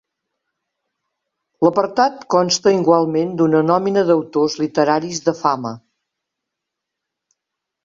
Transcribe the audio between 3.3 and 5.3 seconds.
d'una nòmina d'autors literaris